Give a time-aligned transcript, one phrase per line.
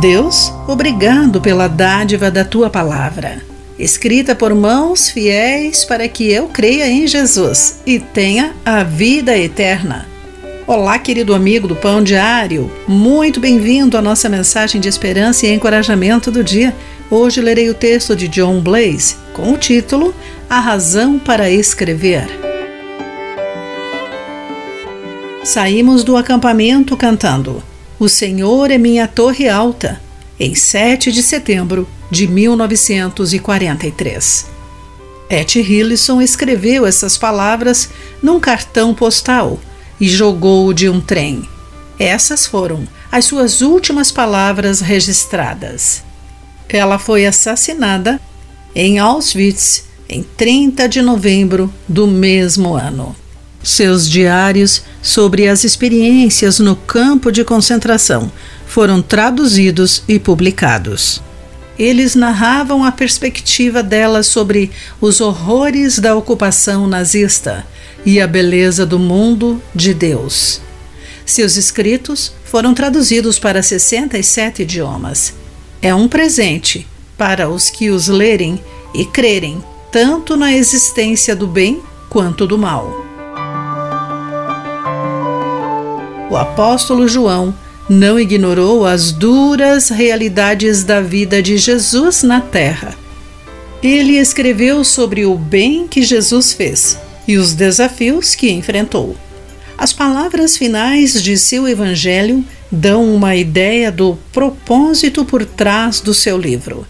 [0.00, 3.42] Deus, obrigado pela dádiva da tua palavra,
[3.76, 10.06] escrita por mãos fiéis para que eu creia em Jesus e tenha a vida eterna.
[10.68, 16.30] Olá, querido amigo do Pão Diário, muito bem-vindo à nossa mensagem de esperança e encorajamento
[16.30, 16.72] do dia.
[17.10, 20.14] Hoje lerei o texto de John Blaze com o título
[20.48, 22.28] A Razão para Escrever.
[25.42, 27.64] Saímos do acampamento cantando
[27.98, 30.00] o Senhor é minha torre alta,
[30.38, 34.46] em 7 de setembro de 1943.
[35.28, 37.90] Et Hillison escreveu essas palavras
[38.22, 39.58] num cartão postal
[40.00, 41.42] e jogou-o de um trem.
[41.98, 46.04] Essas foram as suas últimas palavras registradas.
[46.68, 48.20] Ela foi assassinada
[48.74, 53.14] em Auschwitz em 30 de novembro do mesmo ano.
[53.62, 58.30] Seus diários sobre as experiências no campo de concentração
[58.66, 61.20] foram traduzidos e publicados.
[61.78, 67.66] Eles narravam a perspectiva dela sobre os horrores da ocupação nazista
[68.04, 70.60] e a beleza do mundo de Deus.
[71.24, 75.34] Seus escritos foram traduzidos para 67 idiomas.
[75.80, 78.60] É um presente para os que os lerem
[78.94, 79.62] e crerem
[79.92, 83.07] tanto na existência do bem quanto do mal.
[86.30, 87.54] O apóstolo João
[87.88, 92.94] não ignorou as duras realidades da vida de Jesus na terra.
[93.82, 99.16] Ele escreveu sobre o bem que Jesus fez e os desafios que enfrentou.
[99.76, 106.36] As palavras finais de seu evangelho dão uma ideia do propósito por trás do seu
[106.36, 106.86] livro.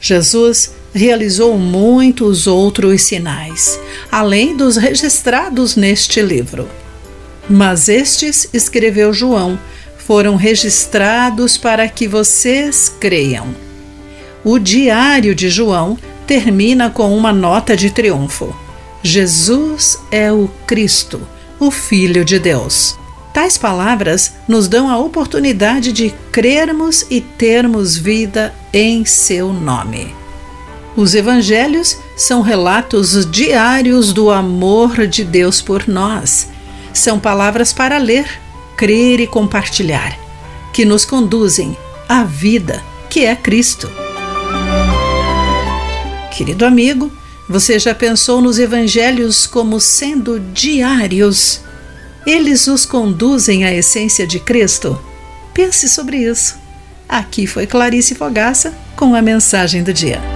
[0.00, 3.80] Jesus realizou muitos outros sinais,
[4.12, 6.68] além dos registrados neste livro.
[7.48, 9.58] Mas estes, escreveu João,
[9.98, 13.46] foram registrados para que vocês creiam.
[14.44, 18.54] O diário de João termina com uma nota de triunfo:
[19.02, 21.20] Jesus é o Cristo,
[21.58, 22.96] o Filho de Deus.
[23.32, 30.14] Tais palavras nos dão a oportunidade de crermos e termos vida em seu nome.
[30.96, 36.48] Os evangelhos são relatos diários do amor de Deus por nós
[36.98, 38.26] são palavras para ler,
[38.76, 40.18] crer e compartilhar,
[40.72, 41.76] que nos conduzem
[42.08, 43.90] à vida que é Cristo.
[46.36, 47.10] Querido amigo,
[47.48, 51.60] você já pensou nos evangelhos como sendo diários?
[52.26, 55.00] Eles os conduzem à essência de Cristo?
[55.54, 56.56] Pense sobre isso.
[57.08, 60.35] Aqui foi Clarice Fogaça com a mensagem do dia.